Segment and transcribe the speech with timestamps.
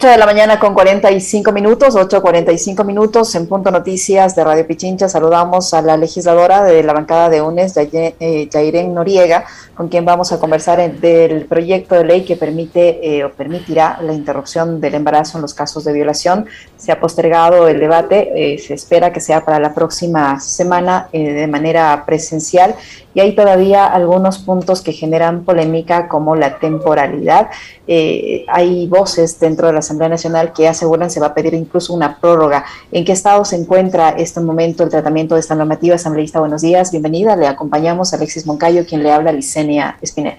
[0.00, 5.10] 8 de la mañana con 45 minutos, 8.45 minutos en Punto Noticias de Radio Pichincha.
[5.10, 10.40] Saludamos a la legisladora de la bancada de UNES, eh, Noriega, con quien vamos a
[10.40, 15.42] conversar del proyecto de ley que permite eh, o permitirá la interrupción del embarazo en
[15.42, 16.46] los casos de violación.
[16.78, 21.46] Se ha postergado el debate, eh, se espera que sea para la próxima semana de
[21.46, 22.74] manera presencial
[23.12, 27.50] y hay todavía algunos puntos que generan polémica como la temporalidad.
[27.86, 32.20] hay voces dentro de la Asamblea Nacional que aseguran se va a pedir incluso una
[32.20, 32.64] prórroga.
[32.92, 35.96] ¿En qué estado se encuentra este momento el tratamiento de esta normativa?
[35.96, 37.34] Asambleísta, buenos días, bienvenida.
[37.34, 40.36] Le acompañamos a Alexis Moncayo, quien le habla, Licenia Espinel.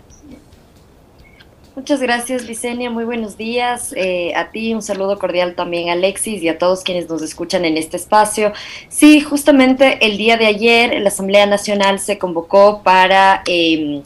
[1.75, 2.89] Muchas gracias, Licenia.
[2.89, 3.93] Muy buenos días.
[3.97, 7.75] Eh, a ti un saludo cordial también, Alexis, y a todos quienes nos escuchan en
[7.75, 8.53] este espacio.
[8.88, 13.41] Sí, justamente el día de ayer la Asamblea Nacional se convocó para...
[13.47, 14.02] Eh,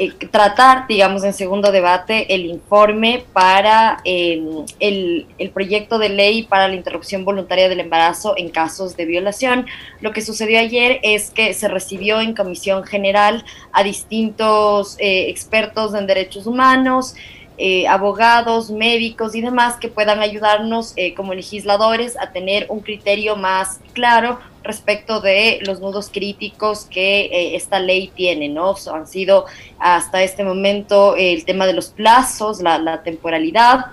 [0.00, 6.68] eh, tratar, digamos, en segundo debate el informe para em, el, proyecto de ley para
[6.68, 9.66] la interrupción voluntaria del embarazo en casos de violación.
[10.00, 15.92] Lo que sucedió ayer es que se recibió en comisión general a distintos eh, expertos
[15.94, 17.16] en derechos humanos,
[17.56, 23.80] eh, abogados, médicos y demás que puedan ayudarnos como legisladores a tener un criterio más
[23.94, 24.38] claro
[24.68, 28.76] respecto de los nudos críticos que eh, esta ley tiene, ¿no?
[28.92, 29.46] han sido
[29.80, 33.86] hasta este momento el tema de los plazos, la, temporalidad,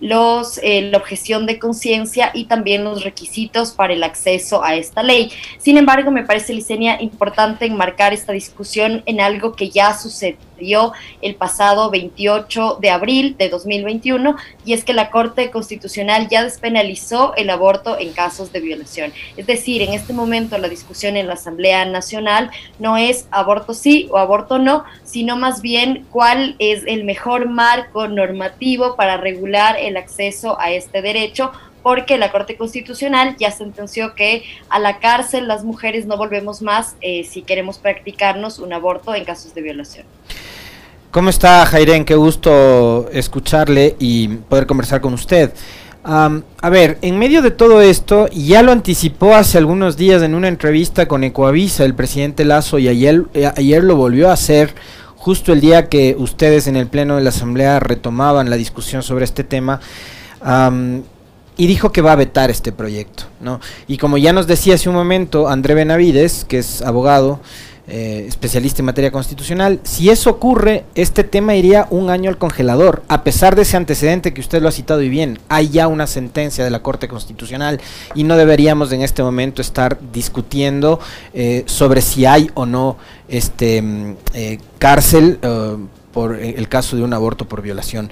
[0.00, 5.02] los, eh, la objeción de conciencia y también los requisitos para el acceso a esta
[5.02, 5.30] ley.
[5.58, 11.34] Sin embargo, me parece, Licenia, importante enmarcar esta discusión en algo que ya sucedió el
[11.34, 17.50] pasado 28 de abril de 2021 y es que la Corte Constitucional ya despenalizó el
[17.50, 19.12] aborto en casos de violación.
[19.36, 24.08] Es decir, en este momento la discusión en la Asamblea Nacional no es aborto sí
[24.10, 29.96] o aborto no, sino más bien cuál es el mejor marco normativo para regular el
[29.96, 35.64] acceso a este derecho porque la Corte Constitucional ya sentenció que a la cárcel las
[35.64, 40.06] mujeres no volvemos más eh, si queremos practicarnos un aborto en casos de violación.
[41.10, 42.04] ¿Cómo está, Jairen?
[42.04, 45.52] Qué gusto escucharle y poder conversar con usted
[46.04, 50.48] a ver, en medio de todo esto, ya lo anticipó hace algunos días en una
[50.48, 54.74] entrevista con Ecoavisa el presidente Lazo y ayer, eh, ayer lo volvió a hacer
[55.16, 59.24] justo el día que ustedes en el Pleno de la Asamblea retomaban la discusión sobre
[59.24, 59.80] este tema.
[61.54, 63.60] y dijo que va a vetar este proyecto, ¿no?
[63.86, 67.40] Y como ya nos decía hace un momento André Benavides, que es abogado,
[67.94, 69.78] eh, especialista en materia constitucional.
[69.82, 74.32] Si eso ocurre, este tema iría un año al congelador, a pesar de ese antecedente
[74.32, 75.38] que usted lo ha citado y bien.
[75.50, 77.82] Hay ya una sentencia de la Corte Constitucional
[78.14, 81.00] y no deberíamos en este momento estar discutiendo
[81.34, 82.96] eh, sobre si hay o no
[83.28, 85.38] este mm, eh, cárcel
[86.12, 88.10] por el caso de un aborto por violación.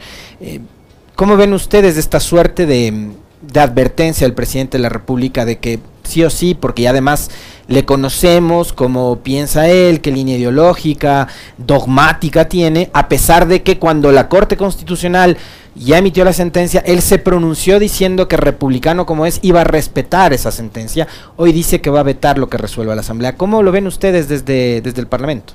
[1.17, 5.81] ¿Cómo ven ustedes esta suerte de, de advertencia del presidente de la República de que
[6.11, 7.31] sí o sí, porque además
[7.71, 14.11] le conocemos cómo piensa él, qué línea ideológica, dogmática tiene, a pesar de que cuando
[14.11, 15.39] la Corte Constitucional
[15.77, 20.33] ya emitió la sentencia, él se pronunció diciendo que republicano como es iba a respetar
[20.33, 23.37] esa sentencia, hoy dice que va a vetar lo que resuelva la Asamblea.
[23.37, 25.55] ¿Cómo lo ven ustedes desde, desde el Parlamento?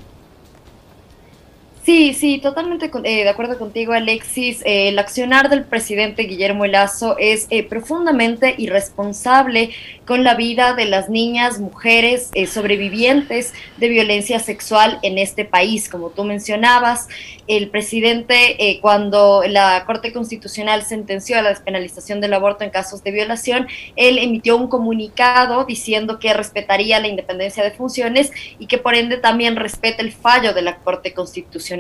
[1.85, 4.63] Sí, sí, totalmente eh, de acuerdo contigo, Alexis.
[4.66, 9.69] Eh, el accionar del presidente Guillermo Lazo es eh, profundamente irresponsable
[10.03, 15.88] con la vida de las niñas, mujeres sobrevivientes de violencia sexual en este país.
[15.88, 17.07] Como tú mencionabas,
[17.47, 23.12] el presidente, cuando la Corte Constitucional sentenció a la despenalización del aborto en casos de
[23.12, 28.94] violación, él emitió un comunicado diciendo que respetaría la independencia de funciones y que por
[28.94, 31.75] ende también respeta el fallo de la Corte Constitucional.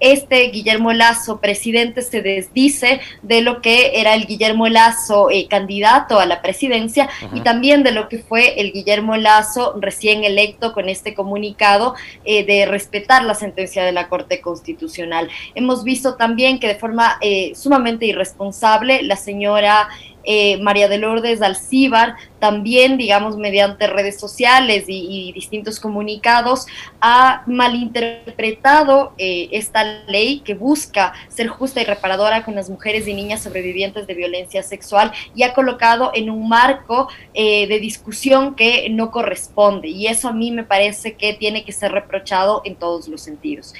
[0.00, 6.18] Este Guillermo Lazo, presidente, se desdice de lo que era el Guillermo Lazo eh, candidato
[6.18, 10.88] a la presidencia y también de lo que fue el Guillermo Lazo recién electo con
[10.88, 11.94] este comunicado
[12.24, 15.28] eh, de respetar la sentencia de la Corte Constitucional.
[15.54, 19.88] Hemos visto también que de forma eh, sumamente irresponsable la señora
[20.24, 26.66] eh, María de Lourdes Alcíbar, también, digamos, mediante redes sociales y, distintos comunicados,
[27.00, 33.14] ha malinterpretado eh, esta ley que busca ser justa y reparadora con las mujeres y
[33.14, 38.90] niñas sobrevivientes de violencia sexual y ha colocado en un marco eh, de discusión que
[38.90, 39.88] no corresponde.
[39.88, 43.72] Y eso a mí me parece que tiene que ser reprochado en todos los sentidos.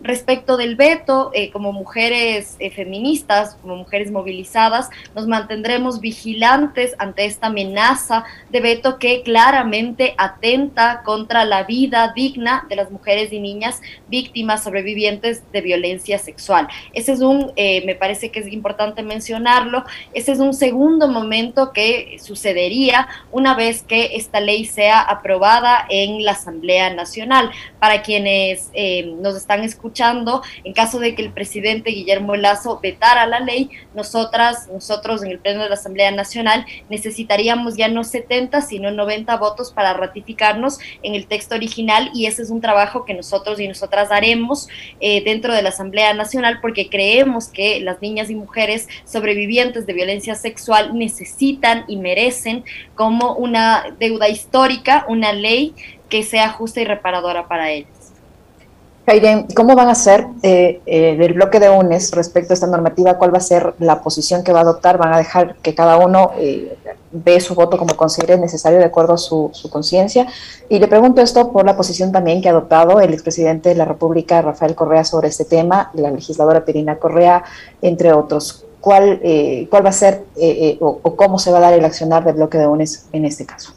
[0.00, 8.03] Respecto del veto, como mujeres feministas, como mujeres movilizadas, nos mantendremos vigilantes ante esta amenaza
[8.04, 13.80] amenaza de veto que claramente atenta contra la vida digna de las mujeres y niñas
[14.08, 16.68] víctimas sobrevivientes de violencia sexual.
[16.92, 21.72] Ese es un, eh, me parece que es importante mencionarlo, ese es un segundo momento
[21.72, 27.50] que sucedería una vez que esta ley sea aprobada en la Asamblea Nacional.
[27.78, 33.26] Para quienes eh, nos están escuchando, en caso de que el presidente Guillermo Lazo vetara
[33.26, 38.60] la ley, nosotras, nosotros en el Pleno de la Asamblea Nacional necesitaríamos ya no 70,
[38.60, 43.14] sino 90 votos para ratificarnos en el texto original y ese es un trabajo que
[43.14, 44.68] nosotros y nosotras haremos
[45.00, 49.92] eh, dentro de la Asamblea Nacional porque creemos que las niñas y mujeres sobrevivientes de
[49.92, 52.64] violencia sexual necesitan y merecen
[52.94, 55.74] como una deuda histórica, una ley
[56.08, 57.94] que sea justa y reparadora para ellos.
[59.06, 63.18] Jairén, ¿cómo van a ser eh, eh, del bloque de UNES respecto a esta normativa?
[63.18, 64.96] ¿Cuál va a ser la posición que va a adoptar?
[64.96, 66.74] ¿Van a dejar que cada uno eh,
[67.14, 70.26] ve su voto como considere necesario de acuerdo a su, conciencia?
[70.68, 73.84] Y le pregunto esto por la posición también que ha adoptado el expresidente de la
[73.84, 77.44] República, Rafael Correa, sobre este tema, la legisladora Pirina Correa,
[77.80, 78.64] entre otros.
[78.80, 79.20] ¿Cuál,
[79.70, 80.24] cuál va a ser
[80.80, 83.46] o, o cómo se va a dar el accionar del bloque de UNES en este
[83.46, 83.72] caso?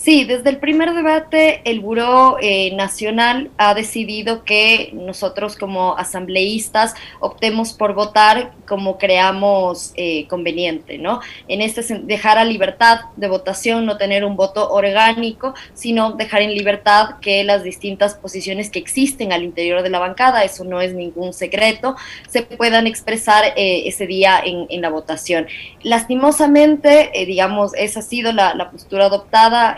[0.00, 6.94] Sí, desde el primer debate el Buró eh, Nacional ha decidido que nosotros como asambleístas
[7.18, 11.20] optemos por votar como creamos eh, conveniente, ¿no?
[11.48, 16.54] En este dejar a libertad de votación, no tener un voto orgánico, sino dejar en
[16.54, 20.94] libertad que las distintas posiciones que existen al interior de la bancada, eso no es
[20.94, 21.96] ningún secreto,
[22.28, 25.48] se puedan expresar eh, ese día en, la votación.
[25.82, 29.76] Lastimosamente, digamos, esa ha sido la, la postura adoptada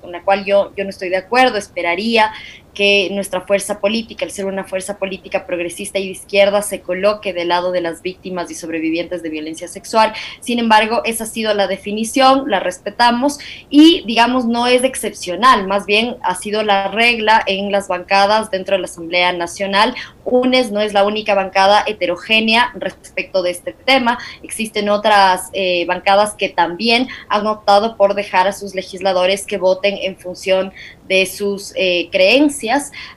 [0.00, 2.32] con la cual yo, yo no estoy de acuerdo, esperaría
[2.74, 7.32] que nuestra fuerza política, el ser una fuerza política progresista y de izquierda, se coloque
[7.32, 10.12] del lado de las víctimas y sobrevivientes de violencia sexual.
[10.40, 13.38] Sin embargo, esa ha sido la definición, la respetamos
[13.68, 18.76] y, digamos, no es excepcional, más bien ha sido la regla en las bancadas dentro
[18.76, 19.94] de la Asamblea Nacional.
[20.24, 24.18] UNES no es la única bancada heterogénea respecto de este tema.
[24.42, 29.98] Existen otras eh, bancadas que también han optado por dejar a sus legisladores que voten
[30.00, 30.72] en función
[31.08, 32.59] de sus eh, creencias.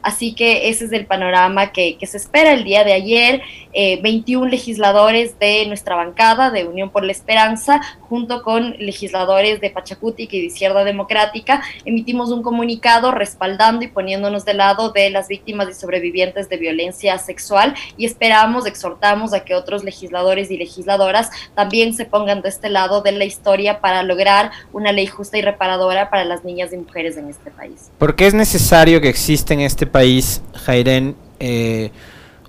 [0.02, 3.42] Así que ese es el panorama que, se espera el día de ayer.
[3.74, 9.72] 21 eh, legisladores de nuestra bancada de Unión por la Esperanza, junto con legisladores de
[9.72, 15.28] Pachacutic y de Izquierda Democrática, emitimos un comunicado respaldando y poniéndonos del lado de las
[15.28, 21.32] víctimas y sobrevivientes de violencia sexual y esperamos, exhortamos a que otros legisladores y legisladoras
[21.56, 25.42] también se pongan de este lado de la historia para lograr una ley justa y
[25.42, 27.92] reparadora para las niñas y mujeres en este país.
[27.98, 31.92] ¿Por qué es necesario que exista en este país, Jairen, eh,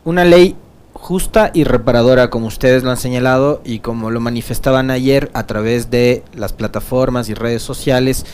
[0.05, 0.55] una ley
[0.93, 5.91] justa y reparadora, como ustedes lo han señalado y como lo manifestaban ayer a través
[5.91, 8.27] de las plataformas y redes sociales,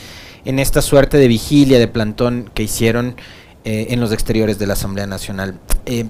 [0.43, 3.15] en esta suerte de vigilia, de plantón que hicieron
[3.63, 5.57] eh, en los exteriores de la Asamblea Nacional?
[5.85, 6.05] Eh,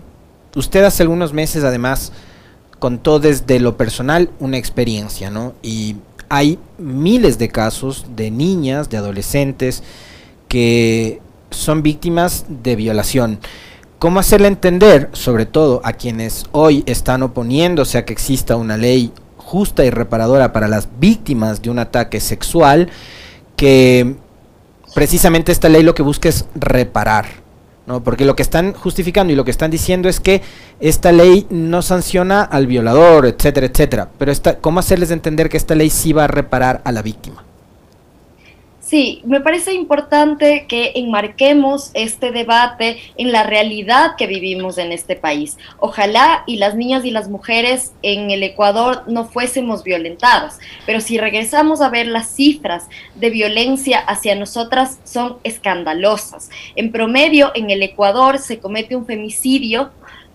[0.55, 2.11] usted hace algunos meses, además,
[2.79, 5.53] contó desde lo personal una experiencia, ¿no?
[5.61, 5.97] Y
[6.29, 9.83] hay miles de casos de niñas, de adolescentes,
[10.47, 13.39] que son víctimas de violación.
[13.99, 19.11] ¿Cómo hacerle entender, sobre todo a quienes hoy están oponiéndose a que exista una ley
[19.37, 22.89] justa y reparadora para las víctimas de un ataque sexual,
[23.55, 24.15] que
[24.95, 27.27] precisamente esta ley lo que busca es reparar?
[27.85, 28.03] ¿no?
[28.03, 30.41] Porque lo que están justificando y lo que están diciendo es que
[30.79, 34.09] esta ley no sanciona al violador, etcétera, etcétera.
[34.17, 37.43] Pero esta, ¿cómo hacerles entender que esta ley sí va a reparar a la víctima?
[38.91, 45.15] Sí, me parece importante que enmarquemos este debate en la realidad que vivimos en este
[45.15, 45.57] país.
[45.79, 51.17] Ojalá y las niñas y las mujeres en el Ecuador no fuésemos violentadas, pero si
[51.17, 56.49] regresamos a ver las cifras de violencia hacia nosotras son escandalosas.
[56.75, 59.91] En promedio, en el Ecuador se comete un femicidio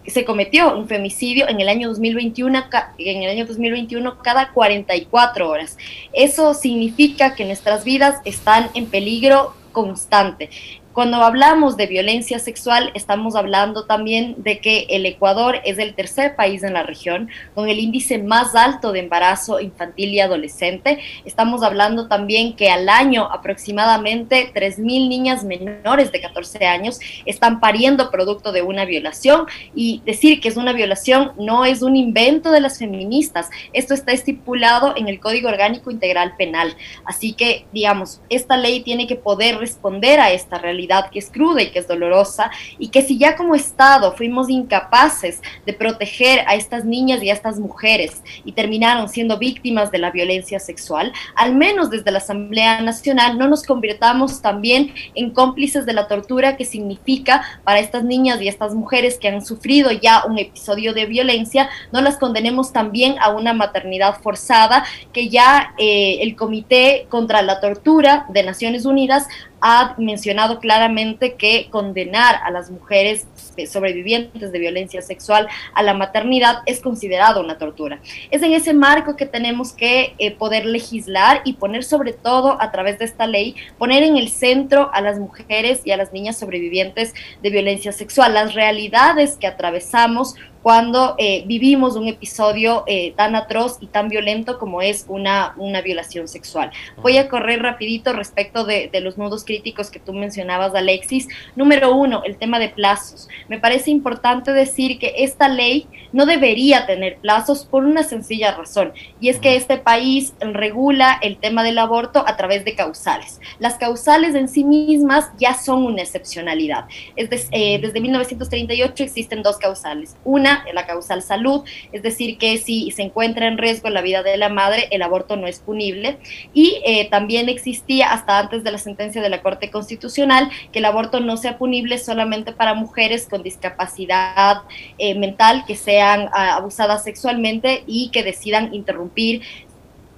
[0.08, 2.64] se cometió un femicidio en el año 2021,
[2.98, 5.76] en el año 2021 cada 44 horas.
[6.12, 10.50] Eso significa que nuestras vidas están en peligro constante.
[10.96, 16.36] Cuando hablamos de violencia sexual, estamos hablando también de que el Ecuador es el tercer
[16.36, 21.00] país en la región con el índice más alto de embarazo infantil y adolescente.
[21.26, 28.10] Estamos hablando también que al año aproximadamente 3.000 niñas menores de 14 años están pariendo
[28.10, 32.62] producto de una violación y decir que es una violación no es un invento de
[32.62, 33.50] las feministas.
[33.74, 36.74] Esto está estipulado en el Código Orgánico Integral Penal.
[37.04, 41.62] Así que, digamos, esta ley tiene que poder responder a esta realidad que es cruda
[41.62, 46.54] y que es dolorosa y que si ya como Estado fuimos incapaces de proteger a
[46.54, 51.54] estas niñas y a estas mujeres y terminaron siendo víctimas de la violencia sexual, al
[51.54, 56.64] menos desde la Asamblea Nacional no nos convirtamos también en cómplices de la tortura que
[56.64, 61.68] significa para estas niñas y estas mujeres que han sufrido ya un episodio de violencia,
[61.92, 67.60] no las condenemos también a una maternidad forzada que ya eh, el Comité contra la
[67.60, 69.26] Tortura de Naciones Unidas
[69.60, 73.26] ha mencionado claramente que condenar a las mujeres
[73.70, 78.00] sobrevivientes de violencia sexual a la maternidad es considerado una tortura.
[78.30, 82.70] Es en ese marco que tenemos que eh, poder legislar y poner sobre todo a
[82.70, 86.38] través de esta ley, poner en el centro a las mujeres y a las niñas
[86.38, 90.34] sobrevivientes de violencia sexual, las realidades que atravesamos
[90.66, 95.80] cuando eh, vivimos un episodio eh, tan atroz y tan violento como es una, una
[95.80, 96.72] violación sexual.
[96.96, 101.28] Voy a correr rapidito respecto de, de, los nudos críticos que tú mencionabas, Alexis.
[101.54, 103.28] Número uno, el tema de plazos.
[103.46, 108.92] Me parece importante decir que esta ley no debería tener plazos por una sencilla razón,
[109.20, 113.40] y es que este país regula el tema del aborto a través de causales.
[113.60, 116.86] Las causales en sí mismas ya son una excepcionalidad.
[117.14, 120.16] Es eh, desde 1938 existen dos causales.
[120.24, 124.36] Una la causal salud, es decir, que si se encuentra en riesgo la vida de
[124.36, 126.18] la madre, el aborto no es punible.
[126.52, 130.84] Y eh, también existía hasta antes de la sentencia de la Corte Constitucional que el
[130.84, 134.62] aborto no sea punible solamente para mujeres con discapacidad
[134.98, 139.42] eh, mental que sean ah, abusadas sexualmente y que decidan interrumpir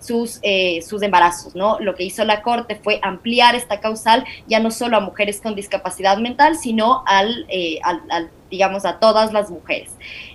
[0.00, 1.80] sus, eh, sus embarazos, ¿no?
[1.80, 5.57] Lo que hizo la Corte fue ampliar esta causal ya no solo a mujeres con
[5.57, 7.47] discapacidad mental, sino al,
[7.83, 9.90] al digamos, a todas las mujeres.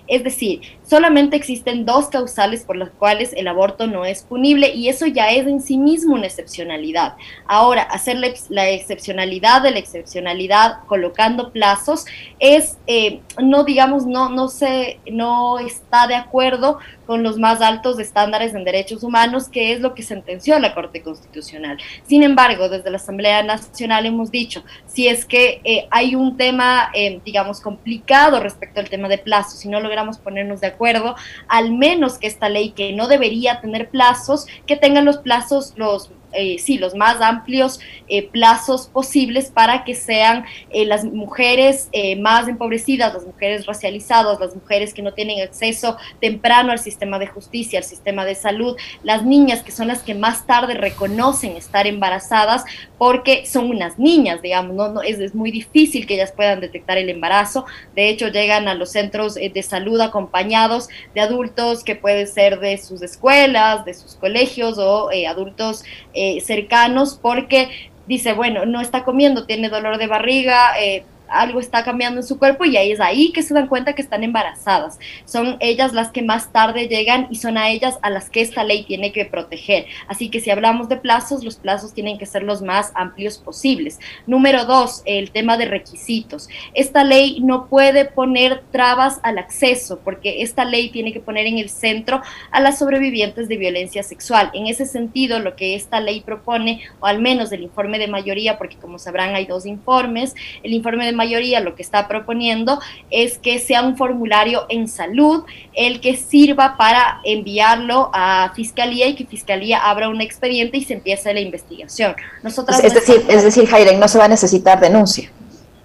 [0.06, 4.88] Es decir, solamente existen dos causales por las cuales el aborto no es punible y
[4.88, 7.14] eso ya es en sí mismo una excepcionalidad.
[7.46, 12.04] Ahora, hacer la, excepcionalidad de la excepcionalidad colocando plazos
[12.38, 17.98] es, eh, no digamos, no, no, se, no está de acuerdo con los más altos
[17.98, 21.78] estándares en derechos humanos, que es lo que sentenció la Corte Constitucional.
[22.06, 26.90] Sin embargo, desde la Asamblea Nacional hemos dicho, si es que eh, hay un tema,
[26.94, 28.03] eh, digamos, complicado
[28.40, 31.16] respecto al tema de plazos, si no logramos ponernos de acuerdo,
[31.48, 36.10] al menos que esta ley que no debería tener plazos, que tengan los plazos, los
[36.34, 41.88] eh, sí, los más amplios eh, plazos posibles para que sean eh, las mujeres
[42.18, 47.26] más empobrecidas, las mujeres racializadas, las mujeres que no tienen acceso temprano al sistema de
[47.26, 51.86] justicia, al sistema de salud, las niñas que son las que más tarde reconocen estar
[51.86, 52.64] embarazadas
[52.98, 56.98] porque son unas niñas, digamos, no, no es, es muy difícil que ellas puedan detectar
[56.98, 57.64] el embarazo.
[57.94, 62.78] De hecho, llegan a los centros de salud acompañados de adultos que pueden ser de
[62.78, 67.68] sus escuelas, de sus colegios o adultos eh, cercanos porque
[68.06, 71.04] dice, bueno, no está comiendo, tiene dolor de barriga, eh,
[71.40, 74.02] algo está cambiando en su cuerpo y ahí es ahí que se dan cuenta que
[74.02, 74.98] están embarazadas.
[75.24, 78.64] Son ellas las que más tarde llegan y son a ellas a las que esta
[78.64, 79.86] ley tiene que proteger.
[80.08, 83.98] Así que si hablamos de plazos, los plazos tienen que ser los más amplios posibles.
[84.26, 86.48] Número dos, el tema de requisitos.
[86.74, 91.58] Esta ley no puede poner trabas al acceso porque esta ley tiene que poner en
[91.58, 94.50] el centro a las sobrevivientes de violencia sexual.
[94.54, 98.58] En ese sentido, lo que esta ley propone, o al menos el informe de mayoría,
[98.58, 101.23] porque como sabrán hay dos informes, el informe de mayoría
[101.60, 107.20] lo que está proponiendo es que sea un formulario en salud el que sirva para
[107.24, 112.14] enviarlo a Fiscalía y que Fiscalía abra un expediente y se empiece la investigación.
[112.42, 115.30] Nosotras es, decir, es decir, Jaire, no se va a necesitar denuncia.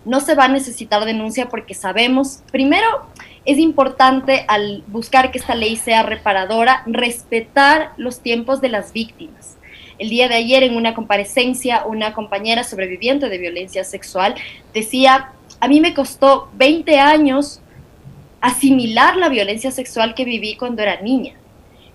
[0.05, 2.87] No se va a necesitar denuncia porque sabemos, primero,
[3.45, 9.58] es importante al buscar que esta ley sea reparadora, respetar los tiempos de las víctimas.
[9.99, 14.35] El día de ayer en una comparecencia, una compañera sobreviviente de violencia sexual
[14.73, 17.61] decía, a mí me costó 20 años
[18.41, 21.33] asimilar la violencia sexual que viví cuando era niña.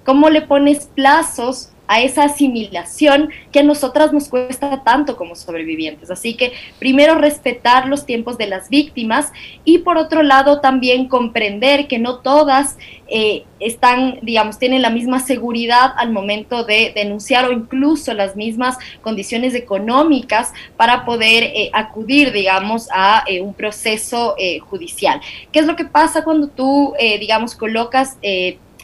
[0.05, 6.11] ¿Cómo le pones plazos a esa asimilación que a nosotras nos cuesta tanto como sobrevivientes.
[6.11, 9.33] Así que primero respetar los tiempos de las víctimas
[9.65, 15.21] y por otro lado también comprender que no todas eh, están, digamos, tienen la misma
[15.21, 22.33] seguridad al momento de denunciar o incluso las mismas condiciones económicas para poder eh, acudir,
[22.33, 24.37] digamos, a eh, un proceso
[24.69, 25.21] judicial.
[25.53, 28.19] ¿Qué es lo que pasa cuando tú, digamos, colocas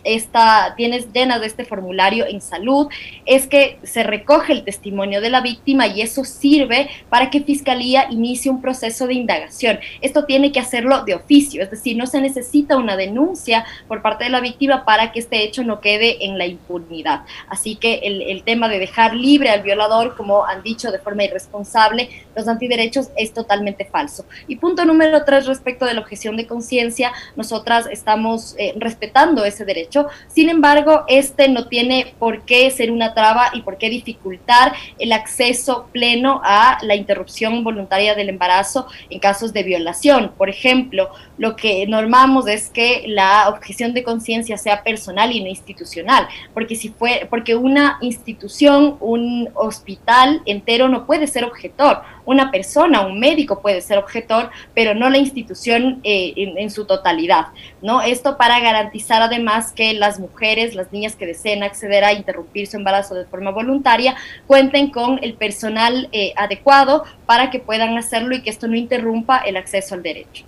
[0.04, 2.88] esta, tienes llenas de este formulario en salud,
[3.26, 8.06] es que se recoge el testimonio de la víctima y eso sirve para que Fiscalía
[8.10, 9.80] inicie un proceso de indagación.
[10.00, 14.24] Esto tiene que hacerlo de oficio, es decir, no se necesita una denuncia por parte
[14.24, 17.22] de la víctima para que este hecho no quede en la impunidad.
[17.48, 22.08] Así que el, tema de dejar libre al violador, como han dicho de forma irresponsable,
[22.34, 24.24] los antiderechos es totalmente falso.
[24.48, 29.64] Y punto número tres, respecto de la objeción de conciencia, nosotras estamos eh, respetando ese
[29.64, 29.89] derecho.
[30.28, 35.12] Sin embargo, este no tiene por qué ser una traba y por qué dificultar el
[35.12, 40.32] acceso pleno a la interrupción voluntaria del embarazo en casos de violación.
[40.36, 45.48] Por ejemplo, lo que normamos es que la objeción de conciencia sea personal y no
[45.48, 52.50] institucional, porque si fue porque una institución, un hospital entero no puede ser objetor una
[52.50, 57.46] persona, un médico puede ser objetor, pero no la institución eh, en, su totalidad,
[57.82, 58.02] ¿no?
[58.02, 62.76] Esto para garantizar además que las mujeres, las niñas que deseen acceder a interrumpir su
[62.76, 64.14] embarazo de forma voluntaria,
[64.46, 69.38] cuenten con el personal eh, adecuado para que puedan hacerlo y que esto no interrumpa
[69.38, 70.44] el acceso al derecho.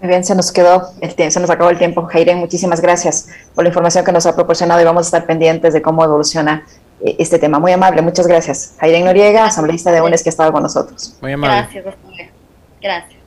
[0.00, 2.02] Muy bien, se nos quedó el tiempo, se nos acabó el tiempo.
[2.02, 5.72] Jairén, muchísimas gracias por la información que nos ha proporcionado y vamos a estar pendientes
[5.72, 6.66] de cómo evoluciona
[7.04, 7.58] este tema.
[7.58, 8.74] Muy amable, muchas gracias.
[8.78, 11.16] Jairén Noriega, asambleísta de UNES que ha estado con nosotros.
[11.20, 11.56] Muy amable.
[11.56, 11.84] Gracias,
[12.80, 13.23] Gracias.